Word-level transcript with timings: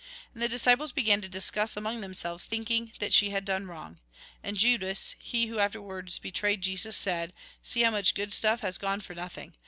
And 0.33 0.41
the 0.41 0.47
disciples 0.49 0.91
began 0.91 1.21
to 1.21 1.27
discuss 1.29 1.77
among 1.77 2.01
them 2.01 2.15
selves, 2.15 2.47
thinking 2.47 2.91
that 2.97 3.13
she 3.13 3.29
had 3.29 3.45
done 3.45 3.67
wrong. 3.67 3.99
And 4.41 4.57
Judas, 4.57 5.13
he 5.19 5.45
who 5.45 5.59
afterwards 5.59 6.17
betrayed 6.17 6.61
Jesus, 6.61 6.97
said:" 6.97 7.33
See 7.61 7.83
how 7.83 7.91
much 7.91 8.15
good 8.15 8.33
stuff 8.33 8.61
has 8.61 8.79
gone 8.79 9.01
for 9.01 9.13
nothing. 9.13 9.53